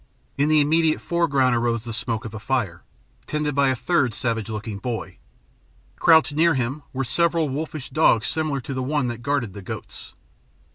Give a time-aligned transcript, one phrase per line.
[0.35, 2.81] In the immediate foreground arose the smoke of a fire,
[3.27, 5.19] tended by a third savage looking boy.
[5.97, 10.15] Crouched near him were several wolfish dogs similar to the one that guarded the goats.